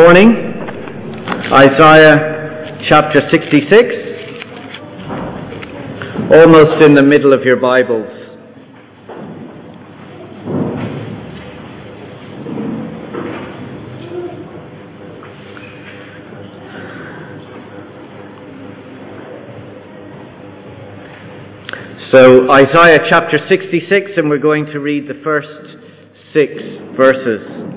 [0.00, 0.26] Morning,
[1.56, 3.70] Isaiah chapter 66,
[6.34, 8.10] almost in the middle of your Bibles.
[22.12, 25.46] So, Isaiah chapter 66, and we're going to read the first
[26.36, 26.50] six
[26.96, 27.73] verses.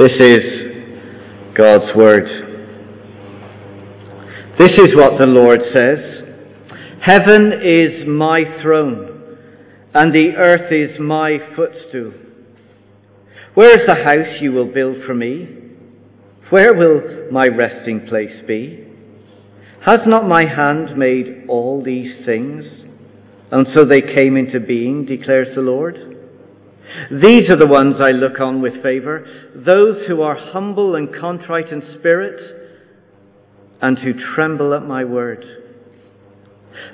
[0.00, 2.24] This is God's Word.
[4.58, 6.24] This is what the Lord says
[7.02, 9.36] Heaven is my throne,
[9.92, 12.14] and the earth is my footstool.
[13.52, 15.68] Where is the house you will build for me?
[16.48, 18.86] Where will my resting place be?
[19.84, 22.64] Has not my hand made all these things?
[23.52, 26.09] And so they came into being, declares the Lord.
[27.10, 29.24] These are the ones I look on with favour,
[29.54, 32.40] those who are humble and contrite in spirit,
[33.80, 35.44] and who tremble at my word.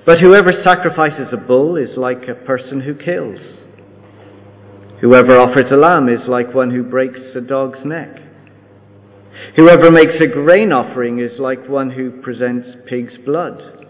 [0.05, 3.41] But whoever sacrifices a bull is like a person who kills.
[5.00, 8.16] Whoever offers a lamb is like one who breaks a dog's neck.
[9.56, 13.86] Whoever makes a grain offering is like one who presents pig's blood.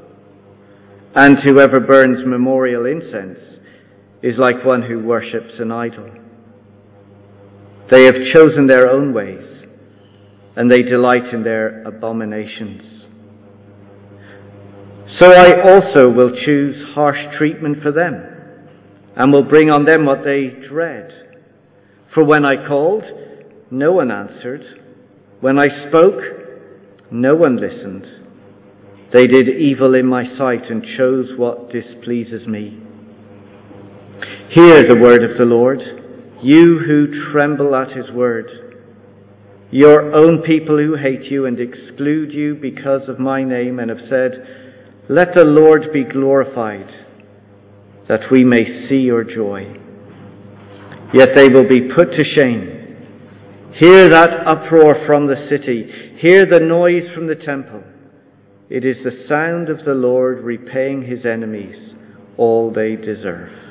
[1.14, 3.55] And whoever burns memorial incense
[4.26, 6.10] is like one who worships an idol.
[7.92, 9.64] They have chosen their own ways,
[10.56, 13.04] and they delight in their abominations.
[15.20, 18.26] So I also will choose harsh treatment for them,
[19.14, 21.12] and will bring on them what they dread.
[22.12, 23.04] For when I called,
[23.70, 24.64] no one answered.
[25.40, 26.20] When I spoke,
[27.12, 28.06] no one listened.
[29.12, 32.82] They did evil in my sight and chose what displeases me.
[34.50, 35.80] Hear the word of the Lord,
[36.42, 38.48] you who tremble at his word.
[39.70, 44.08] Your own people who hate you and exclude you because of my name and have
[44.08, 46.88] said, Let the Lord be glorified,
[48.08, 49.74] that we may see your joy.
[51.12, 52.76] Yet they will be put to shame.
[53.78, 56.18] Hear that uproar from the city.
[56.22, 57.82] Hear the noise from the temple.
[58.70, 61.92] It is the sound of the Lord repaying his enemies
[62.38, 63.65] all they deserve.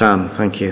[0.00, 0.70] Sam, thank you.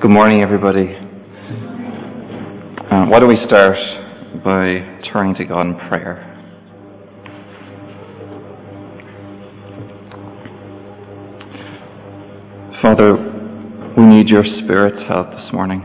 [0.00, 0.96] Good morning, everybody.
[2.90, 4.07] Uh, why don't we start
[4.44, 6.24] by turning to God in prayer.
[12.82, 13.16] Father,
[13.96, 15.82] we need your Spirit's help this morning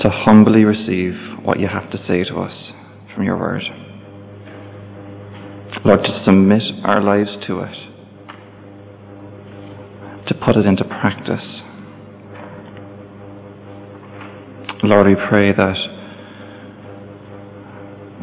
[0.00, 2.72] to humbly receive what you have to say to us
[3.14, 3.62] from your word.
[5.84, 7.74] Lord, to submit our lives to it,
[10.26, 11.62] to put it into practice.
[14.82, 15.95] Lord, we pray that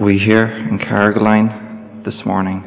[0.03, 2.61] we here in Carrigaline this morning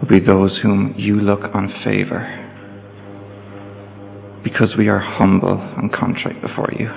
[0.00, 2.36] will be those whom you look on favour
[4.44, 6.90] because we are humble and contrite before you.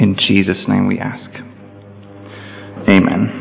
[0.00, 1.30] In Jesus' name we ask.
[2.88, 3.38] Amen.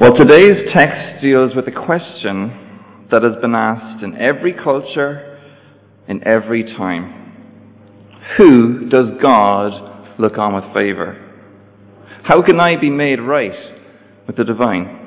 [0.00, 5.38] Well, today's text deals with a question that has been asked in every culture,
[6.08, 7.17] in every time.
[8.36, 11.24] Who does God look on with favour?
[12.24, 13.54] How can I be made right
[14.26, 14.98] with the divine?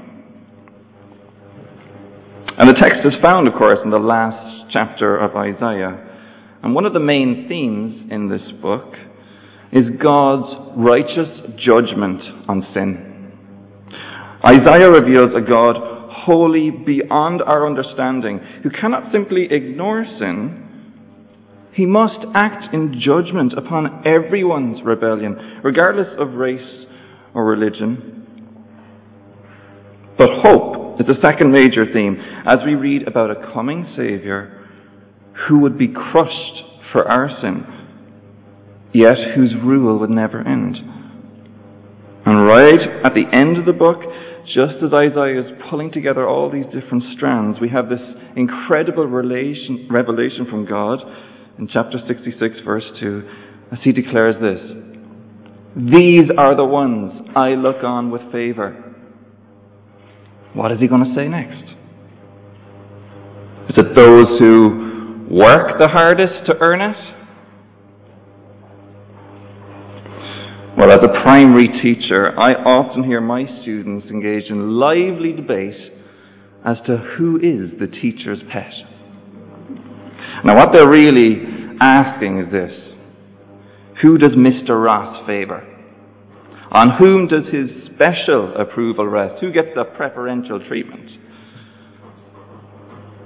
[2.57, 6.07] And the text is found, of course, in the last chapter of Isaiah.
[6.63, 8.94] And one of the main themes in this book
[9.71, 13.33] is God's righteous judgment on sin.
[14.45, 15.75] Isaiah reveals a God
[16.25, 20.61] holy beyond our understanding, who cannot simply ignore sin,
[21.73, 26.85] he must act in judgment upon everyone's rebellion, regardless of race
[27.33, 28.27] or religion.
[30.18, 34.57] But hope is the second major theme as we read about a coming Saviour
[35.47, 37.65] who would be crushed for our sin,
[38.94, 40.75] yet whose rule would never end.
[42.25, 44.01] And right at the end of the book,
[44.45, 48.01] just as Isaiah is pulling together all these different strands, we have this
[48.35, 51.00] incredible relation, revelation from God
[51.62, 53.30] in chapter 66, verse 2,
[53.72, 54.60] as he declares this
[55.78, 58.96] These are the ones I look on with favor.
[60.56, 61.72] What is he going to say next?
[63.69, 66.98] Is it those who work the hardest to earn it?
[70.78, 75.94] Well, as a primary teacher, I often hear my students engage in lively debate
[76.66, 78.74] as to who is the teacher's pet.
[80.44, 81.50] Now, what they're really
[81.81, 82.72] asking is this
[84.01, 84.81] Who does Mr.
[84.81, 85.68] Ross favour?
[86.72, 89.42] On whom does his special approval rest?
[89.42, 91.10] Who gets the preferential treatment?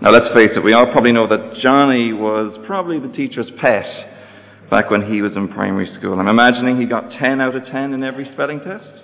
[0.01, 3.85] Now, let's face it, we all probably know that Johnny was probably the teacher's pet
[4.69, 6.19] back when he was in primary school.
[6.19, 9.03] I'm imagining he got 10 out of 10 in every spelling test.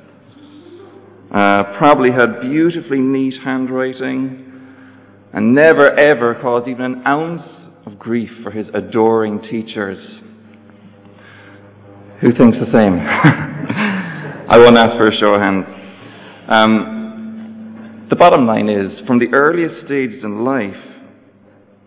[1.34, 4.48] Uh, probably had beautifully neat handwriting
[5.34, 7.61] and never ever caused even an ounce
[8.02, 10.00] grief for his adoring teachers.
[12.22, 13.00] Who thinks the same?
[14.50, 15.66] I won't ask for a show of hands.
[16.50, 20.76] Um, the bottom line is, from the earliest stages in life,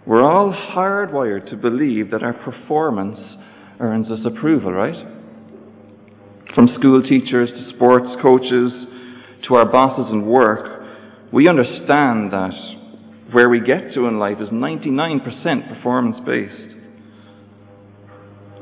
[0.07, 3.19] we're all hardwired to believe that our performance
[3.81, 5.07] earns us approval, right?
[6.55, 8.73] From school teachers to sports coaches
[9.49, 10.85] to our bosses in work,
[11.33, 12.53] we understand that
[13.33, 16.75] where we get to in life is 99% performance based.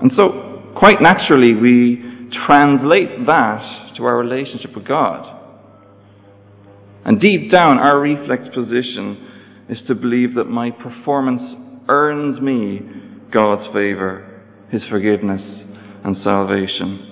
[0.01, 5.41] And so, quite naturally, we translate that to our relationship with God.
[7.05, 9.29] And deep down, our reflex position
[9.69, 11.43] is to believe that my performance
[11.89, 12.81] earns me
[13.33, 14.33] God's favour
[14.73, 15.43] his forgiveness
[16.03, 17.09] and salvation.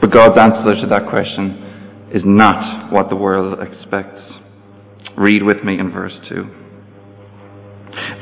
[0.00, 4.22] But God's answer to that question is not what the world expects.
[5.16, 6.44] Read with me in verse 2.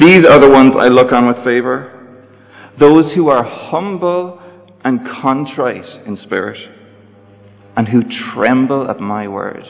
[0.00, 1.90] These are the ones I look on with favour,
[2.78, 4.40] those who are humble
[4.84, 6.58] and contrite in spirit,
[7.76, 8.02] and who
[8.34, 9.64] tremble at my word.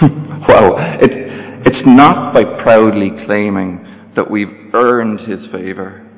[0.02, 1.10] wow, it,
[1.66, 6.08] it's not by proudly claiming that we've earned his favor,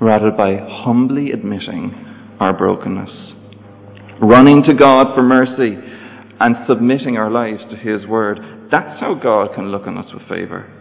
[0.00, 1.94] rather by humbly admitting
[2.40, 3.32] our brokenness,
[4.20, 5.76] running to God for mercy,
[6.40, 8.40] and submitting our lives to his word.
[8.72, 10.76] That's how God can look on us with favor.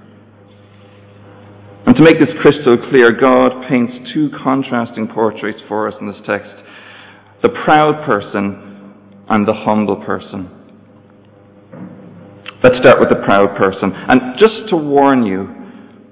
[1.86, 6.22] And to make this crystal clear, God paints two contrasting portraits for us in this
[6.26, 6.52] text
[7.42, 8.96] the proud person
[9.30, 10.50] and the humble person.
[12.62, 13.94] Let's start with the proud person.
[13.94, 15.48] And just to warn you,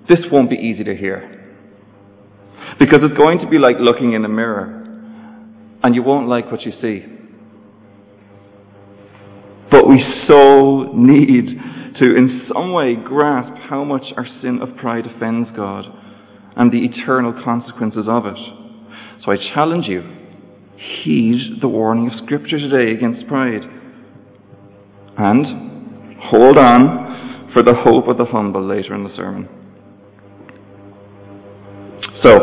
[0.08, 1.34] this won't be easy to hear.
[2.80, 4.84] Because it's going to be like looking in a mirror,
[5.84, 7.17] and you won't like what you see.
[9.70, 11.46] But we so need
[12.00, 15.86] to, in some way, grasp how much our sin of pride offends God
[16.56, 18.38] and the eternal consequences of it.
[19.24, 20.04] So I challenge you
[21.04, 23.62] heed the warning of Scripture today against pride.
[25.18, 29.50] And hold on for the hope of the humble later in the sermon.
[32.24, 32.34] So,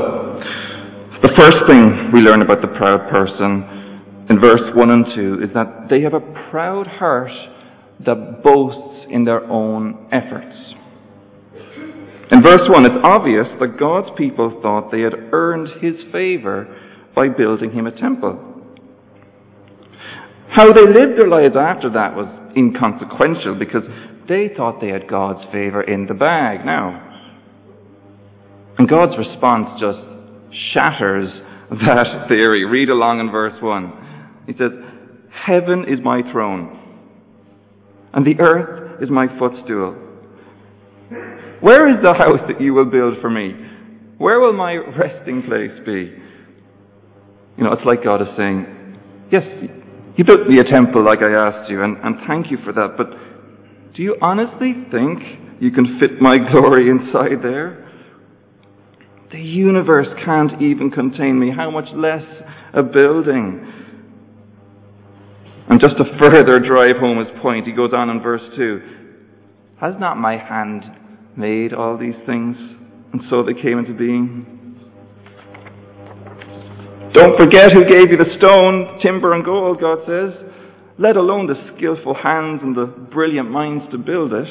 [1.22, 3.83] the first thing we learn about the proud person
[4.28, 7.30] in verse 1 and 2 is that they have a proud heart
[8.00, 10.56] that boasts in their own efforts.
[12.32, 16.66] In verse 1, it's obvious that God's people thought they had earned his favor
[17.14, 18.52] by building him a temple.
[20.48, 23.82] How they lived their lives after that was inconsequential because
[24.28, 27.10] they thought they had God's favor in the bag now.
[28.78, 30.00] And God's response just
[30.72, 31.30] shatters
[31.70, 32.64] that theory.
[32.64, 34.03] Read along in verse 1.
[34.46, 34.70] He says,
[35.30, 36.78] Heaven is my throne,
[38.12, 39.96] and the earth is my footstool.
[41.60, 43.54] Where is the house that you will build for me?
[44.18, 46.12] Where will my resting place be?
[47.56, 48.66] You know, it's like God is saying,
[49.32, 49.42] Yes,
[50.16, 52.94] you built me a temple like I asked you, and, and thank you for that,
[52.96, 53.06] but
[53.94, 55.20] do you honestly think
[55.60, 57.80] you can fit my glory inside there?
[59.32, 62.24] The universe can't even contain me, how much less
[62.72, 63.73] a building?
[65.68, 68.82] And just to further drive home his point, he goes on in verse 2
[69.80, 70.84] Has not my hand
[71.36, 72.56] made all these things?
[73.12, 74.46] And so they came into being.
[77.14, 80.34] Don't forget who gave you the stone, timber, and gold, God says,
[80.98, 84.48] let alone the skillful hands and the brilliant minds to build it.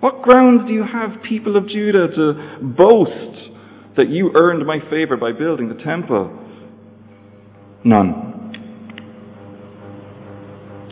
[0.00, 3.50] What grounds do you have, people of Judah, to boast
[3.96, 6.38] that you earned my favor by building the temple?
[7.84, 8.35] None.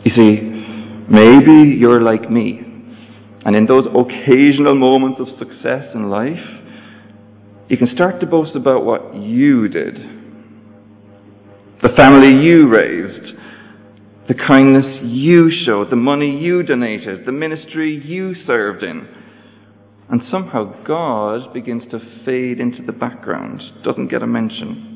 [0.05, 0.39] You see,
[1.09, 2.61] maybe you're like me,
[3.43, 6.39] and in those occasional moments of success in life,
[7.69, 9.95] you can start to boast about what you did,
[11.81, 13.35] the family you raised,
[14.27, 19.07] the kindness you showed, the money you donated, the ministry you served in.
[20.07, 24.91] And somehow God begins to fade into the background, doesn't get a mention.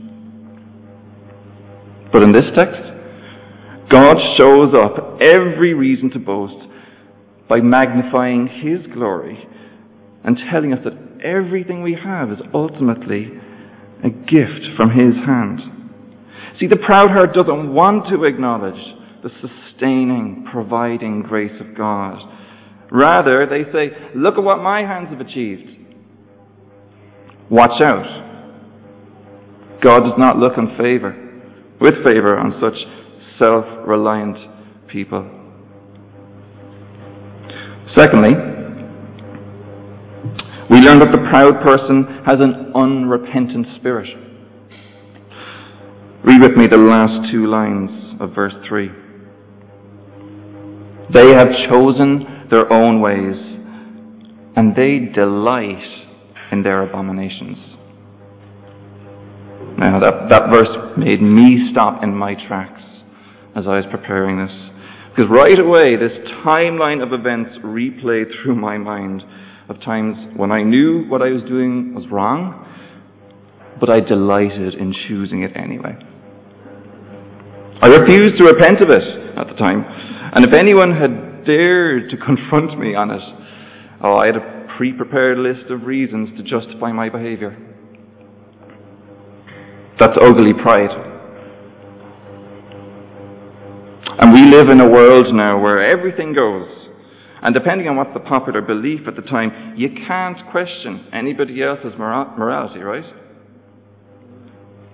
[2.13, 2.98] But in this text,
[3.89, 6.67] God shows up every reason to boast
[7.47, 9.47] by magnifying His glory
[10.23, 13.31] and telling us that everything we have is ultimately
[14.03, 15.59] a gift from His hand.
[16.59, 18.79] See, the proud heart doesn't want to acknowledge
[19.23, 22.19] the sustaining, providing grace of God.
[22.91, 25.69] Rather, they say, Look at what my hands have achieved.
[27.49, 28.27] Watch out.
[29.81, 31.15] God does not look on favor,
[31.81, 32.75] with favor on such
[33.39, 34.37] self reliant
[34.87, 35.27] people.
[37.95, 38.33] Secondly,
[40.69, 44.07] we learn that the proud person has an unrepentant spirit.
[46.23, 48.91] Read with me the last two lines of verse 3.
[51.11, 53.35] They have chosen their own ways,
[54.55, 55.83] and they delight
[56.51, 57.57] in their abominations.
[59.79, 62.81] Now, that, that verse made me stop in my tracks
[63.59, 64.55] as I was preparing this.
[65.09, 69.21] Because right away, this timeline of events replayed through my mind
[69.67, 72.65] of times when I knew what I was doing was wrong,
[73.79, 75.97] but I delighted in choosing it anyway.
[77.81, 79.83] I refused to repent of it at the time,
[80.33, 83.21] and if anyone had dared to confront me on it,
[84.03, 87.57] oh, I had a pre prepared list of reasons to justify my behavior.
[89.99, 91.18] That's ugly pride.
[94.21, 96.67] And we live in a world now where everything goes.
[97.41, 101.93] And depending on what's the popular belief at the time, you can't question anybody else's
[101.97, 103.05] morality, right?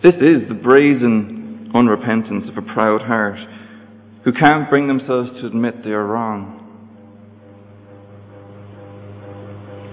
[0.04, 3.40] This is the brazen unrepentance of a proud heart
[4.24, 6.62] who can't bring themselves to admit they are wrong.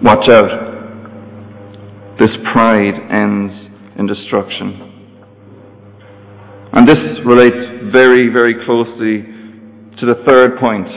[0.03, 0.69] Watch out.
[2.19, 3.55] This pride ends
[3.99, 4.92] in destruction.
[6.73, 9.23] And this relates very, very closely
[9.99, 10.89] to the third point.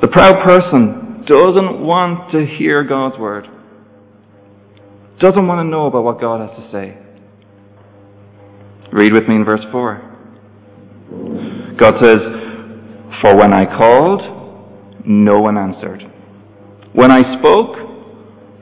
[0.00, 3.48] The proud person doesn't want to hear God's word,
[5.20, 6.96] doesn't want to know about what God has to say.
[8.92, 10.08] Read with me in verse 4.
[11.80, 12.18] God says,
[13.20, 14.22] For when I called,
[15.04, 16.04] no one answered.
[16.92, 17.76] When I spoke,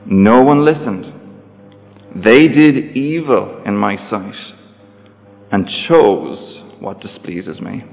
[0.07, 1.13] no one listened.
[2.15, 4.57] They did evil in my sight
[5.51, 7.83] and chose what displeases me.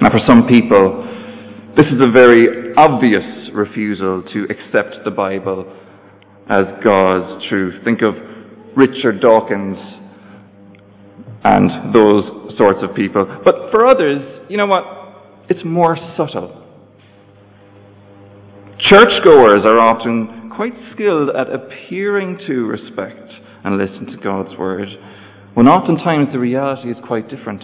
[0.00, 1.06] Now, for some people,
[1.76, 5.70] this is a very obvious refusal to accept the Bible
[6.48, 7.84] as God's truth.
[7.84, 8.14] Think of
[8.76, 9.76] Richard Dawkins
[11.44, 13.26] and those sorts of people.
[13.44, 14.84] But for others, you know what?
[15.48, 16.56] It's more subtle.
[18.88, 23.30] Churchgoers are often quite skilled at appearing to respect
[23.64, 24.88] and listen to God's word,
[25.54, 27.62] when oftentimes the reality is quite different.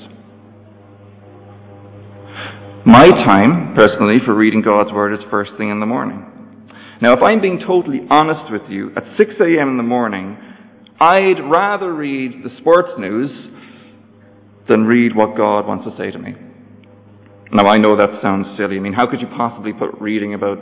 [2.84, 6.24] My time, personally, for reading God's word is first thing in the morning.
[7.02, 9.70] Now, if I'm being totally honest with you, at 6 a.m.
[9.70, 10.38] in the morning,
[11.00, 13.30] I'd rather read the sports news
[14.68, 16.34] than read what God wants to say to me.
[17.52, 18.76] Now, I know that sounds silly.
[18.76, 20.58] I mean, how could you possibly put reading about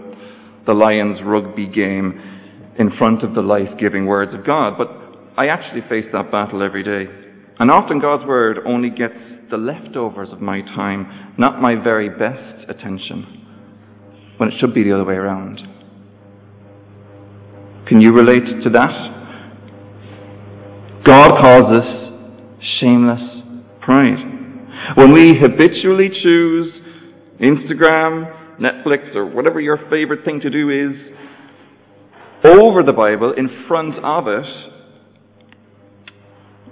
[0.67, 4.77] the Lions rugby game in front of the life giving words of God?
[4.77, 5.04] But
[5.37, 7.11] I actually face that battle every day.
[7.59, 9.15] And often God's Word only gets
[9.51, 13.45] the leftovers of my time, not my very best attention,
[14.37, 15.59] when it should be the other way around.
[17.89, 19.23] Can you relate to that?
[21.05, 22.11] God calls us
[22.81, 23.43] shameless
[23.83, 24.19] pride.
[24.97, 26.73] When we habitually choose
[27.41, 30.97] Instagram, Netflix, or whatever your favorite thing to do is
[32.45, 34.74] over the Bible, in front of it,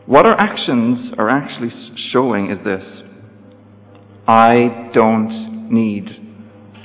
[0.06, 1.70] what our actions are actually
[2.12, 2.84] showing is this
[4.26, 6.08] I don't need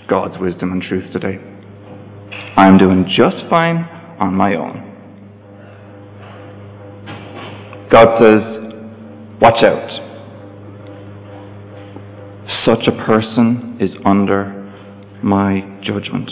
[0.09, 1.39] God's wisdom and truth today.
[2.55, 3.77] I'm doing just fine
[4.19, 4.83] on my own.
[7.91, 8.57] God says,
[9.39, 10.03] Watch out.
[12.65, 14.53] Such a person is under
[15.23, 16.29] my judgment.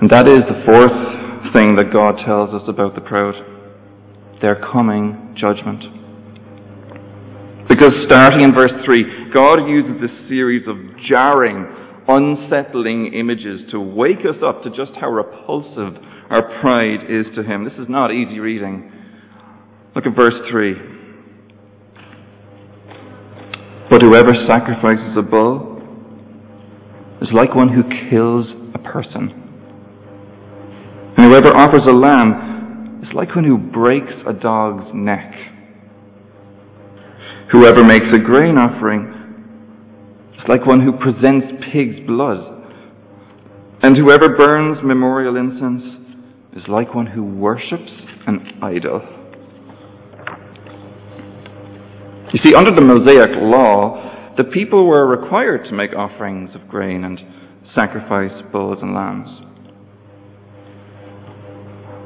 [0.00, 1.21] And that is the fourth
[1.54, 3.34] thing that God tells us about the proud.
[4.40, 5.84] their coming judgment.
[7.68, 10.76] Because starting in verse 3, God uses this series of
[11.08, 11.64] jarring,
[12.08, 15.94] unsettling images to wake us up to just how repulsive
[16.28, 17.64] our pride is to Him.
[17.64, 18.90] This is not easy reading.
[19.94, 20.74] Look at verse 3.
[23.90, 25.80] But whoever sacrifices a bull
[27.20, 29.41] is like one who kills a person.
[31.22, 35.32] And whoever offers a lamb is like one who breaks a dog's neck.
[37.52, 39.06] Whoever makes a grain offering
[40.34, 42.40] is like one who presents pig's blood.
[43.84, 45.84] And whoever burns memorial incense
[46.56, 47.92] is like one who worships
[48.26, 49.00] an idol.
[52.32, 57.04] You see, under the Mosaic law, the people were required to make offerings of grain
[57.04, 57.20] and
[57.76, 59.51] sacrifice bulls and lambs.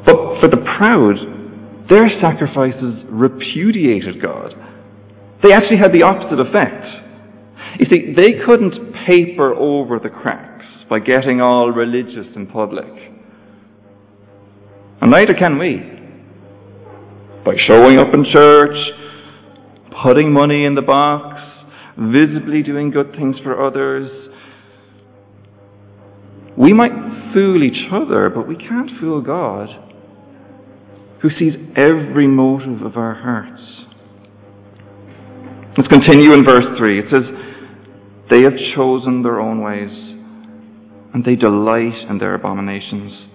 [0.07, 1.17] But for the proud,
[1.91, 4.55] their sacrifices repudiated God.
[5.43, 6.87] They actually had the opposite effect.
[7.79, 12.87] You see, they couldn't paper over the cracks by getting all religious in public.
[15.01, 15.77] And neither can we.
[17.45, 18.77] By showing up in church,
[20.03, 21.41] putting money in the box,
[21.99, 24.11] visibly doing good things for others.
[26.57, 29.69] We might fool each other, but we can't fool God,
[31.27, 33.61] who sees every motive of our hearts.
[35.77, 37.01] Let's continue in verse 3.
[37.01, 37.25] It says,
[38.31, 39.91] They have chosen their own ways,
[41.13, 43.27] and they delight in their abominations.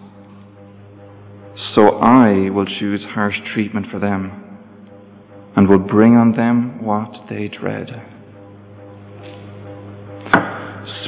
[1.75, 4.59] So I will choose harsh treatment for them
[5.57, 7.89] and will bring on them what they dread.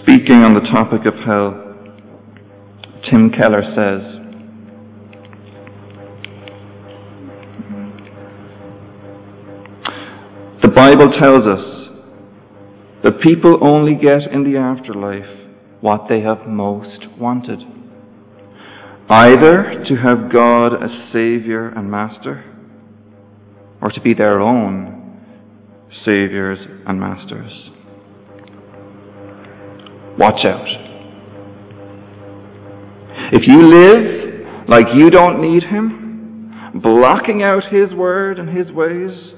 [0.01, 1.77] Speaking on the topic of hell,
[3.09, 4.22] Tim Keller says,
[10.75, 11.89] Bible tells us
[13.03, 15.39] that people only get in the afterlife
[15.81, 17.59] what they have most wanted.
[19.09, 22.45] Either to have God as Saviour and Master,
[23.81, 25.19] or to be their own
[26.05, 27.69] saviors and masters.
[30.17, 30.67] Watch out.
[33.31, 39.33] If you live like you don't need Him, blocking out His word and His ways,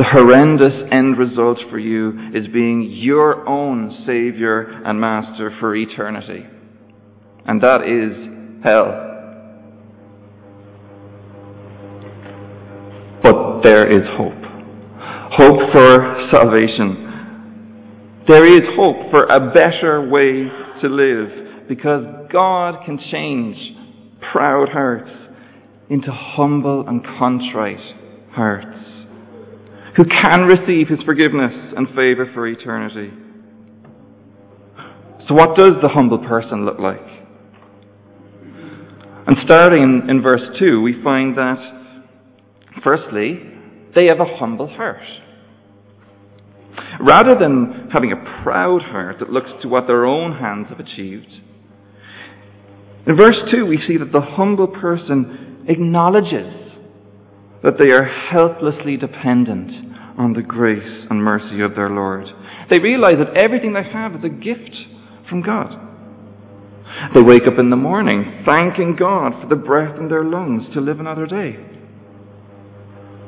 [0.00, 6.46] the horrendous end result for you is being your own Savior and Master for eternity.
[7.44, 8.16] And that is
[8.64, 9.08] hell.
[13.22, 14.42] But there is hope.
[15.36, 18.24] Hope for salvation.
[18.26, 20.48] There is hope for a better way
[20.80, 23.76] to live because God can change
[24.32, 25.10] proud hearts
[25.90, 27.96] into humble and contrite
[28.30, 28.99] hearts
[29.96, 33.10] who can receive His forgiveness and favour for eternity.
[35.28, 37.06] So, what does the humble person look like?
[39.26, 41.80] And starting in, in verse 2, we find that
[42.82, 43.40] Firstly,
[43.94, 45.02] they have a humble heart.
[47.00, 51.40] Rather than having a proud heart that looks to what their own hands have achieved,
[53.06, 56.69] in verse 2 we see that the humble person acknowledges
[57.62, 59.70] that they are helplessly dependent
[60.18, 62.26] on the grace and mercy of their Lord.
[62.70, 64.76] They realize that everything they have is a gift
[65.28, 65.88] from God.
[67.14, 70.80] They wake up in the morning thanking God for the breath in their lungs to
[70.80, 71.56] live another day.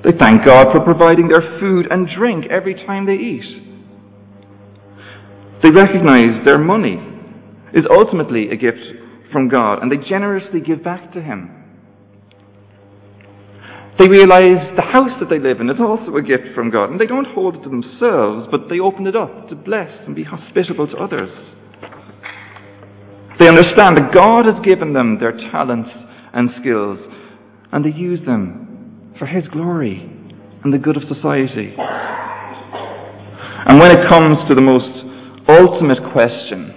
[0.05, 3.63] They thank God for providing their food and drink every time they eat.
[5.63, 6.99] They recognize their money
[7.73, 8.83] is ultimately a gift
[9.31, 11.62] from God and they generously give back to Him.
[13.99, 16.99] They realize the house that they live in is also a gift from God and
[17.01, 20.25] they don't hold it to themselves, but they open it up to bless and be
[20.25, 21.31] hospitable to others.
[23.39, 25.91] They understand that God has given them their talents
[26.33, 26.99] and skills
[27.71, 30.09] and they use them for His glory
[30.65, 31.75] and the good of society.
[33.65, 35.05] And when it comes to the most
[35.49, 36.75] ultimate question,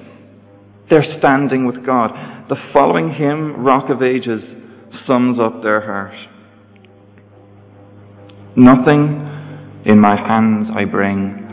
[0.89, 2.11] they're standing with God.
[2.49, 4.41] The following hymn, Rock of Ages,
[5.07, 6.13] sums up their heart.
[8.57, 11.45] Nothing in my hands I bring,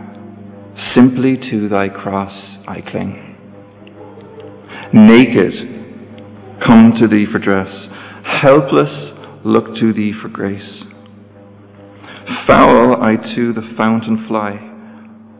[0.94, 2.32] simply to thy cross
[2.68, 3.36] I cling.
[4.94, 5.52] Naked,
[6.64, 7.66] come to thee for dress,
[8.24, 9.12] helpless,
[9.44, 10.84] look to thee for grace.
[12.46, 14.60] Foul I to the fountain fly,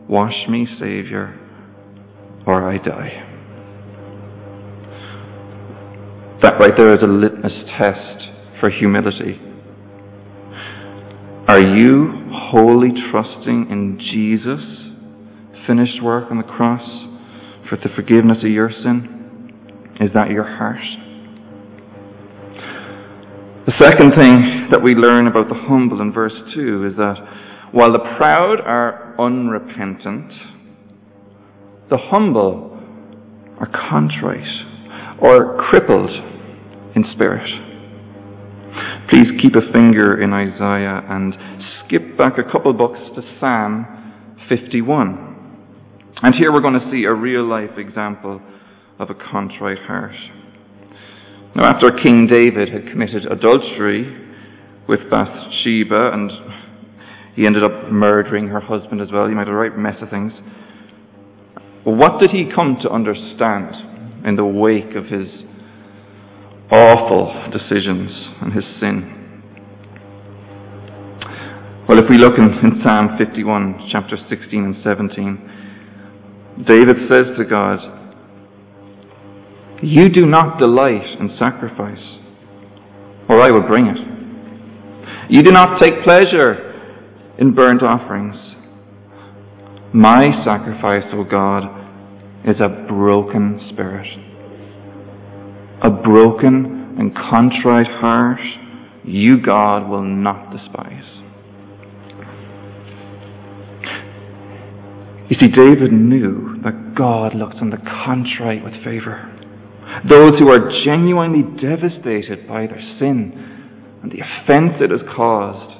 [0.09, 1.39] wash me, Saviour,
[2.45, 3.29] or I die.
[6.41, 8.27] That right there is a litmus test
[8.59, 9.39] for humility.
[11.45, 16.81] Are you wholly trusting in Jesus' finished work on the cross
[17.67, 19.51] for the forgiveness of your sin?
[19.99, 20.79] Is that your heart?
[23.65, 27.15] The second thing that we learn about the humble in verse 2 is that
[27.73, 30.31] while the proud are unrepentant,
[31.89, 32.79] the humble
[33.59, 36.09] are contrite or crippled
[36.95, 37.72] in spirit.
[39.09, 41.35] Please keep a finger in Isaiah and
[41.79, 43.85] skip back a couple books to Psalm
[44.47, 45.33] 51.
[46.21, 48.41] And here we're going to see a real life example
[48.99, 50.15] of a contrite heart.
[51.55, 54.07] Now, after King David had committed adultery
[54.87, 56.31] with Bathsheba and
[57.35, 60.31] he ended up murdering her husband as well, he made a right mess of things.
[61.83, 65.27] what did he come to understand in the wake of his
[66.71, 69.23] awful decisions and his sin?
[71.87, 77.43] Well, if we look in, in Psalm 51, chapter 16 and 17, David says to
[77.43, 77.79] God,
[79.81, 82.17] You do not delight in sacrifice,
[83.27, 83.97] or I will bring it.
[85.29, 86.71] You do not take pleasure
[87.37, 88.35] in burnt offerings.
[89.93, 91.63] My sacrifice, O God,
[92.45, 94.32] is a broken spirit.
[95.83, 98.39] A broken and contrite heart,
[99.03, 101.03] you, God, will not despise.
[105.29, 109.29] You see, David knew that God looks on the contrite with favour.
[110.09, 115.79] Those who are genuinely devastated by their sin and the offence it has caused.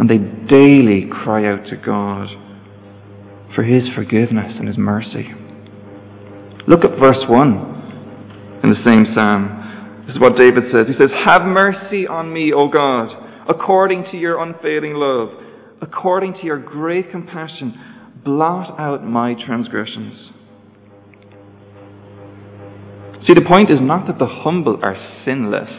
[0.00, 0.18] And they
[0.48, 2.28] daily cry out to God
[3.54, 5.32] for His forgiveness and His mercy.
[6.66, 7.73] Look at verse 1
[8.64, 10.02] in the same psalm.
[10.06, 10.88] This is what David says.
[10.88, 13.14] He says, Have mercy on me, O God,
[13.48, 15.44] according to your unfailing love
[15.84, 17.74] according to your great compassion,
[18.24, 20.30] blot out my transgressions.
[23.26, 25.70] See, the point is not that the humble are sinless.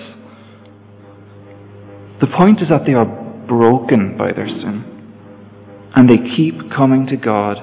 [2.21, 4.91] The point is that they are broken by their sin.
[5.95, 7.57] And they keep coming to God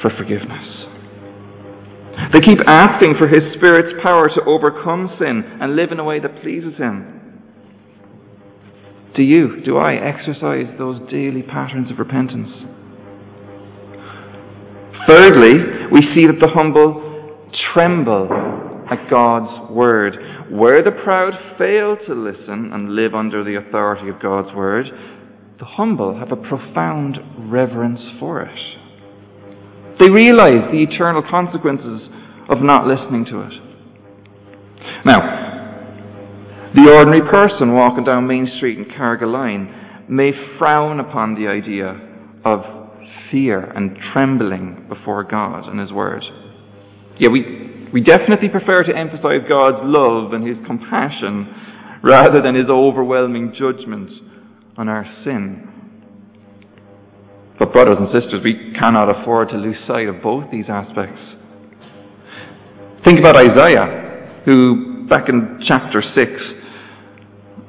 [0.00, 0.86] for forgiveness.
[2.32, 6.20] They keep asking for His Spirit's power to overcome sin and live in a way
[6.20, 7.14] that pleases Him.
[9.14, 12.50] Do you, do I exercise those daily patterns of repentance?
[15.08, 15.54] Thirdly,
[15.90, 17.08] we see that the humble
[17.72, 18.28] tremble
[18.90, 20.16] at God's word.
[20.50, 24.86] Where the proud fail to listen and live under the authority of God's word,
[25.58, 27.18] the humble have a profound
[27.50, 28.77] reverence for it.
[29.98, 32.08] They realize the eternal consequences
[32.48, 33.52] of not listening to it.
[35.04, 35.38] Now,
[36.74, 42.00] the ordinary person walking down Main Street in Carrigaline may frown upon the idea
[42.44, 42.60] of
[43.30, 46.22] fear and trembling before God and His Word.
[47.18, 52.68] Yeah, we, we definitely prefer to emphasize God's love and His compassion rather than His
[52.70, 54.10] overwhelming judgment
[54.76, 55.77] on our sin.
[57.58, 61.20] But, brothers and sisters, we cannot afford to lose sight of both these aspects.
[63.04, 66.30] Think about Isaiah, who, back in chapter 6,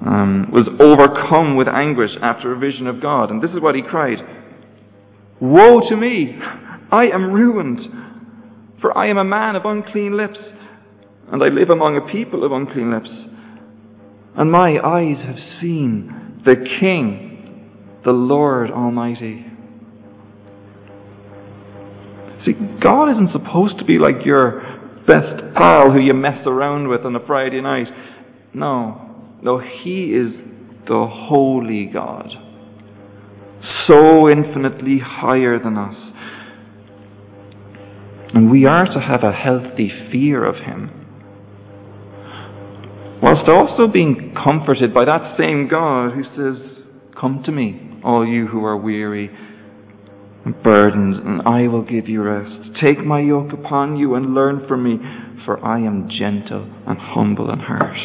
[0.05, 3.31] um, was overcome with anguish after a vision of God.
[3.31, 4.19] And this is what he cried
[5.39, 6.37] Woe to me!
[6.91, 7.79] I am ruined,
[8.81, 10.39] for I am a man of unclean lips,
[11.31, 13.09] and I live among a people of unclean lips.
[14.35, 19.48] And my eyes have seen the King, the Lord Almighty.
[22.45, 24.61] See, God isn't supposed to be like your
[25.07, 27.87] best pal who you mess around with on a Friday night.
[28.53, 29.05] No.
[29.41, 30.33] No, He is
[30.87, 32.29] the holy God,
[33.87, 35.95] so infinitely higher than us.
[38.33, 40.91] And we are to have a healthy fear of Him,
[43.21, 46.83] whilst also being comforted by that same God who says,
[47.19, 49.29] Come to me, all you who are weary
[50.51, 52.75] burdened, and I will give you rest.
[52.83, 54.97] Take my yoke upon you and learn from me,
[55.45, 57.97] for I am gentle and humble in heart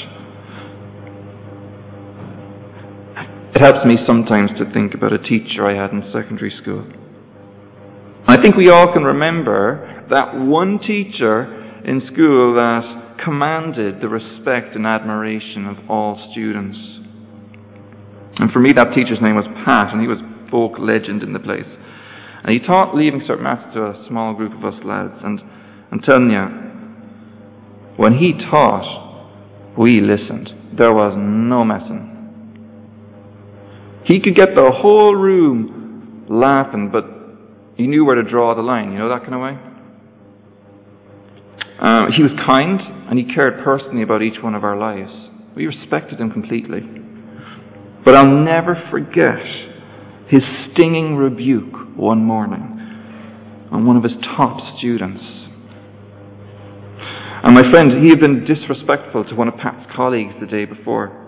[3.54, 6.84] It helps me sometimes to think about a teacher I had in secondary school.
[8.26, 11.44] I think we all can remember that one teacher
[11.84, 16.76] in school that commanded the respect and admiration of all students.
[18.38, 20.18] And for me, that teacher's name was Pat, and he was
[20.50, 21.68] folk legend in the place.
[22.44, 25.14] And he taught Leaving Maths to a small group of us lads.
[25.24, 25.40] And
[26.30, 26.46] you,
[27.96, 30.50] when he taught, We listened.
[30.76, 32.10] There was no messing.
[34.04, 37.06] He could get the whole room laughing, but
[37.76, 38.92] he knew where to draw the line.
[38.92, 39.58] You know that kind of way?
[41.80, 45.12] Um, he was kind and he cared personally about each one of our lives.
[45.56, 46.80] We respected him completely.
[48.04, 49.73] But I'll never forget
[50.28, 52.74] his stinging rebuke one morning
[53.70, 55.22] on one of his top students.
[57.42, 61.20] And my friend, he had been disrespectful to one of Pat's colleagues the day before.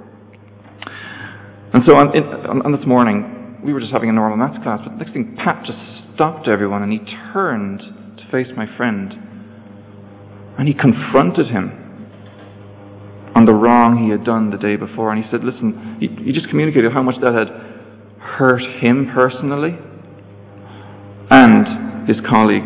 [1.75, 2.25] And so on, in,
[2.65, 5.37] on, this morning, we were just having a normal maths class, but the next thing,
[5.37, 5.79] Pat just
[6.15, 7.01] stopped everyone and he
[7.33, 9.13] turned to face my friend.
[10.59, 11.87] And he confronted him
[13.35, 15.13] on the wrong he had done the day before.
[15.13, 17.66] And he said, Listen, he, he just communicated how much that had
[18.27, 19.79] hurt him personally
[21.31, 22.65] and his colleague.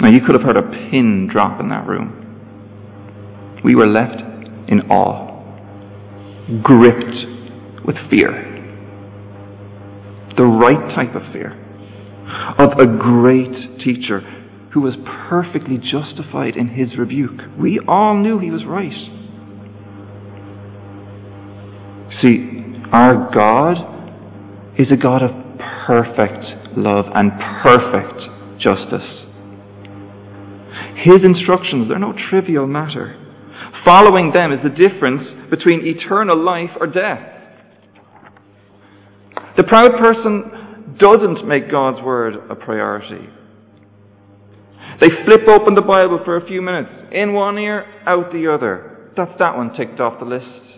[0.00, 3.60] Now, you could have heard a pin drop in that room.
[3.64, 4.20] We were left
[4.68, 5.26] in awe,
[6.62, 8.44] gripped with fear.
[10.36, 11.64] The right type of fear
[12.58, 14.20] of a great teacher
[14.72, 14.94] who was
[15.28, 17.40] perfectly justified in his rebuke.
[17.58, 18.92] We all knew he was right.
[22.22, 22.47] See,
[22.92, 25.30] our God is a God of
[25.86, 29.24] perfect love and perfect justice.
[30.96, 33.16] His instructions, they're no trivial matter.
[33.84, 37.20] Following them is the difference between eternal life or death.
[39.56, 43.28] The proud person doesn't make God's word a priority.
[45.00, 49.12] They flip open the Bible for a few minutes, in one ear, out the other.
[49.16, 50.77] That's that one ticked off the list.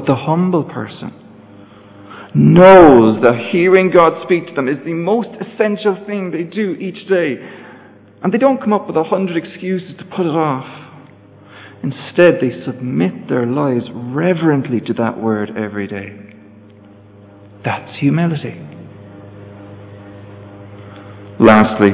[0.00, 1.12] But the humble person
[2.34, 7.06] knows that hearing God speak to them is the most essential thing they do each
[7.06, 7.36] day.
[8.22, 10.64] And they don't come up with a hundred excuses to put it off.
[11.82, 16.16] Instead, they submit their lives reverently to that word every day.
[17.62, 18.58] That's humility.
[21.38, 21.90] Lastly,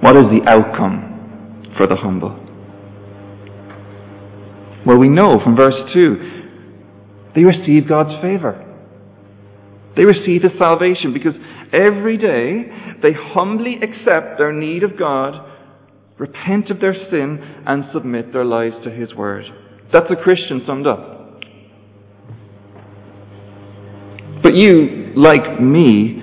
[0.00, 2.45] what is the outcome for the humble?
[4.86, 6.32] Well, we know from verse 2
[7.34, 8.62] they receive God's favor.
[9.96, 11.34] They receive His salvation because
[11.72, 12.70] every day
[13.02, 15.34] they humbly accept their need of God,
[16.18, 19.44] repent of their sin, and submit their lives to His Word.
[19.92, 21.42] That's a Christian summed up.
[24.42, 26.22] But you, like me,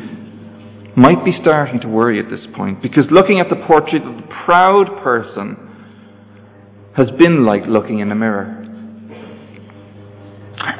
[0.95, 4.27] might be starting to worry at this point because looking at the portrait of the
[4.45, 5.57] proud person
[6.95, 8.59] has been like looking in a mirror.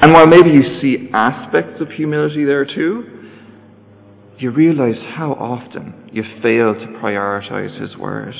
[0.02, 3.04] And while maybe you see aspects of humility there too,
[4.38, 8.34] you realize how often you fail to prioritize His Word.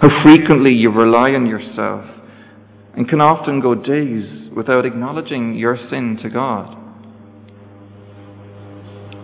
[0.00, 2.04] How frequently you rely on yourself
[2.96, 6.76] and can often go days without acknowledging your sin to God.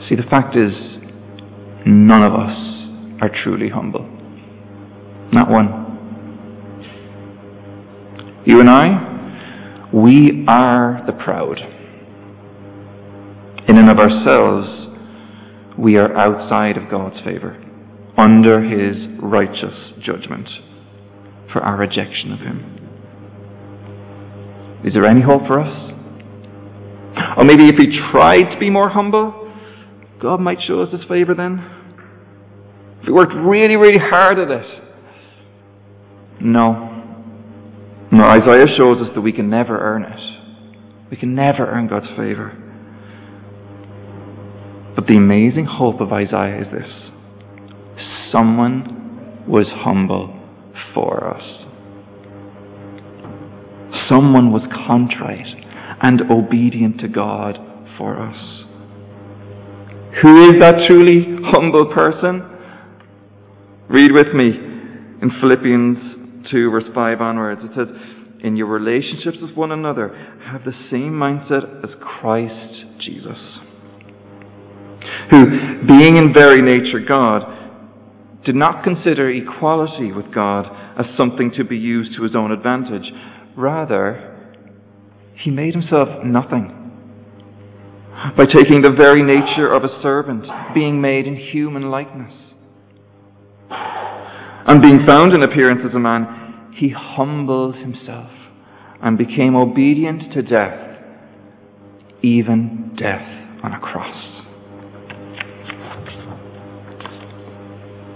[0.08, 0.72] See, the fact is,
[1.84, 2.56] none of us
[3.20, 4.08] are truly humble.
[5.32, 5.85] Not one.
[8.46, 11.58] You and I, we are the proud.
[13.68, 14.86] In and of ourselves,
[15.76, 17.60] we are outside of God's favour,
[18.16, 20.48] under His righteous judgment
[21.52, 22.72] for our rejection of Him.
[24.84, 25.90] Is there any hope for us?
[27.36, 29.52] Or maybe if we tried to be more humble,
[30.22, 31.68] God might show us His favour then?
[33.00, 34.82] If we worked really, really hard at it.
[36.40, 36.85] No.
[38.16, 41.10] No, Isaiah shows us that we can never earn it.
[41.10, 42.50] We can never earn God's favour.
[44.94, 46.90] But the amazing hope of Isaiah is this
[48.32, 50.34] someone was humble
[50.94, 51.42] for us.
[54.08, 55.54] Someone was contrite
[56.00, 57.58] and obedient to God
[57.98, 58.64] for us.
[60.22, 62.50] Who is that truly humble person?
[63.90, 64.46] Read with me
[65.20, 67.60] in Philippians 2, verse 5 onwards.
[67.64, 67.88] It says,
[68.42, 70.08] In your relationships with one another,
[70.50, 73.38] have the same mindset as Christ Jesus,
[75.30, 77.42] who, being in very nature God,
[78.44, 80.66] did not consider equality with God
[80.98, 83.12] as something to be used to his own advantage.
[83.56, 84.36] Rather,
[85.42, 86.72] he made himself nothing
[88.36, 92.32] by taking the very nature of a servant, being made in human likeness.
[94.66, 98.30] And being found in appearance as a man, he humbled himself
[99.00, 100.98] and became obedient to death,
[102.22, 104.42] even death on a cross.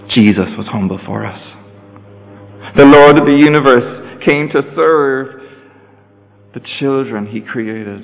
[0.09, 1.39] Jesus was humble for us.
[2.75, 5.41] The Lord of the universe came to serve
[6.53, 8.01] the children he created.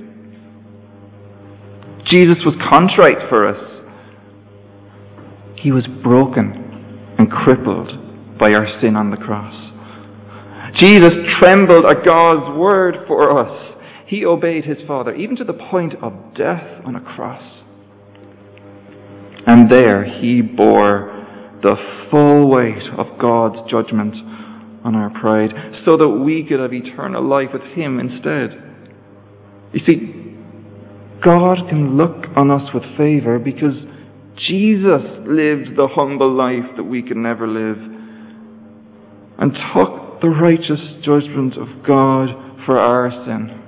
[2.05, 3.83] Jesus was contrite for us.
[5.57, 8.06] He was broken and crippled
[8.39, 9.53] by our sin on the cross.
[10.79, 13.75] Jesus trembled at God's word for us.
[14.05, 17.43] He obeyed his Father, even to the point of death on a cross.
[19.45, 21.13] And there he bore
[21.61, 21.75] the
[22.11, 24.15] full weight of God's judgment
[24.83, 25.51] on our pride,
[25.83, 28.63] so that we could have eternal life with him instead.
[29.73, 30.35] You see,
[31.23, 33.73] God can look on us with favour because
[34.35, 37.96] Jesus lived the humble life that we can never live
[39.37, 42.29] and took the righteous judgment of God
[42.65, 43.63] for our sin.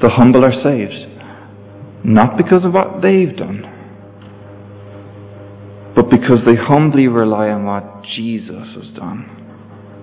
[0.00, 3.62] The humble are saved, not because of what they've done,
[5.94, 9.34] but because they humbly rely on what Jesus has done.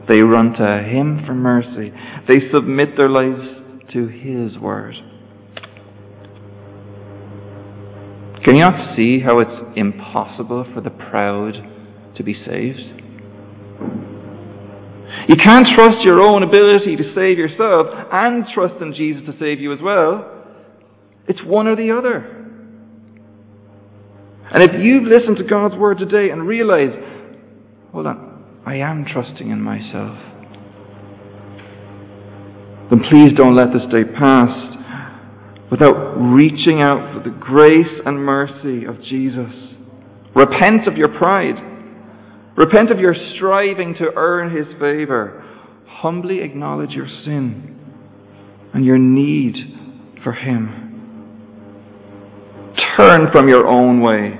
[0.07, 1.91] They run to Him for mercy.
[2.27, 4.95] They submit their lives to His word.
[8.43, 11.53] Can you not see how it's impossible for the proud
[12.15, 13.01] to be saved?
[15.27, 19.59] You can't trust your own ability to save yourself and trust in Jesus to save
[19.59, 20.31] you as well.
[21.27, 22.31] It's one or the other.
[24.51, 26.99] And if you've listened to God's word today and realized,
[27.91, 30.17] hold on, I am trusting in myself,
[32.91, 34.75] then please don't let this day pass
[35.71, 39.51] without reaching out for the grace and mercy of Jesus.
[40.35, 41.55] Repent of your pride.
[42.57, 45.43] Repent of your striving to earn His favour.
[45.87, 47.77] Humbly acknowledge your sin
[48.73, 49.55] and your need
[50.23, 50.81] for Him.
[52.97, 54.39] Turn from your own way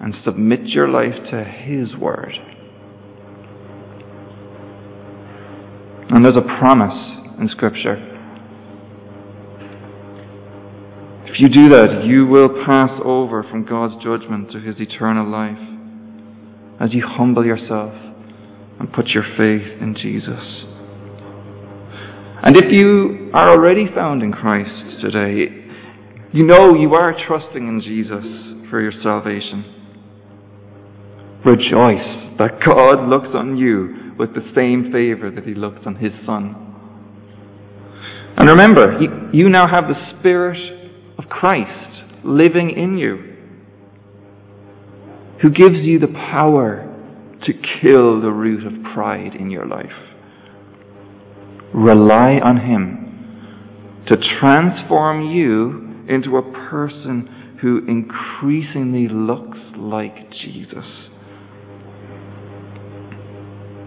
[0.00, 2.34] and submit your life to His Word.
[6.10, 8.10] And there's a promise in Scripture.
[11.26, 15.73] If you do that, you will pass over from God's judgment to His eternal life
[16.80, 17.92] as you humble yourself
[18.80, 20.64] and put your faith in Jesus.
[22.42, 25.64] And if you are already found in Christ today,
[26.32, 29.64] you know you are trusting in Jesus for your salvation.
[31.44, 36.12] Rejoice that God looks on you with the same favour that He looks on His
[36.26, 36.54] Son.
[38.36, 38.98] And remember,
[39.32, 43.33] you now have the Spirit of Christ living in you,
[45.44, 46.90] who gives you the power
[47.44, 49.92] to kill the root of pride in your life.
[51.74, 60.86] Rely on Him to transform you into a person who increasingly looks like Jesus.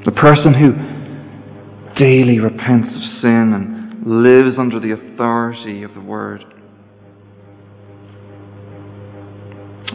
[0.05, 6.43] The person who daily repents of sin and lives under the authority of the Word.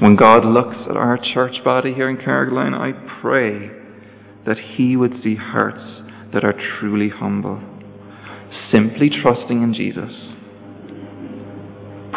[0.02, 3.70] When God looks at our church body here in Carrigaline, I pray
[4.44, 6.02] that He would see hearts
[6.34, 7.62] that are truly humble,
[8.72, 10.10] simply trusting in Jesus,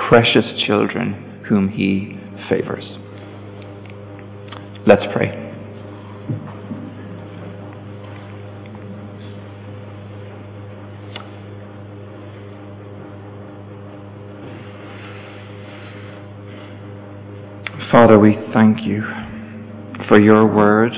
[0.09, 2.19] precious children whom He
[2.49, 2.97] favours.
[4.87, 5.44] Let's pray.
[17.95, 19.03] Father, we thank you
[20.09, 20.91] for your word,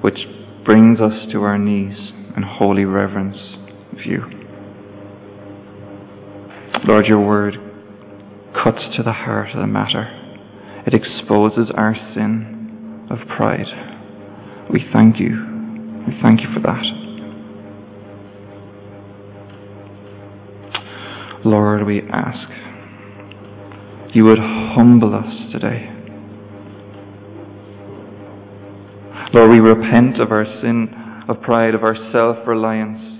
[0.00, 0.20] which
[0.64, 3.36] brings us to our knees in holy reverence
[3.92, 4.22] of you.
[6.84, 7.58] Lord, your word
[8.54, 10.08] cuts to the heart of the matter.
[10.86, 13.66] It exposes our sin of pride.
[14.72, 15.44] We thank you.
[16.08, 16.84] We thank you for that.
[21.44, 22.48] Lord, we ask
[24.14, 25.99] you would humble us today.
[29.32, 33.18] Lord, we repent of our sin of pride, of our self reliance.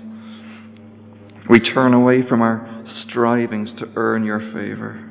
[1.49, 5.07] We turn away from our strivings to earn your favour.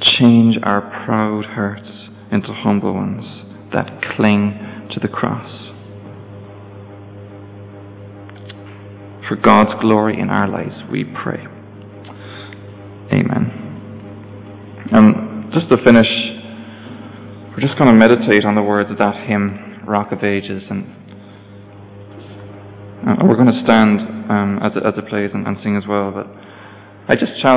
[0.00, 1.88] Change our proud hearts
[2.32, 3.24] into humble ones
[3.72, 5.50] that cling to the cross.
[9.28, 11.44] For God's glory in our lives, we pray.
[13.12, 13.62] Amen.
[14.92, 16.06] And just to finish,
[17.56, 20.84] we're just going to meditate on the words of that hymn, Rock of Ages, and
[23.08, 25.86] uh, we're going to stand um, as, it, as it plays and, and sing as
[25.88, 26.12] well.
[26.12, 26.26] But
[27.08, 27.54] I just challenge.